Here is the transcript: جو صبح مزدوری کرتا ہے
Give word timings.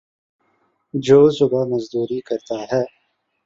جو 0.93 1.29
صبح 1.29 1.63
مزدوری 1.65 2.19
کرتا 2.21 2.59
ہے 2.71 2.83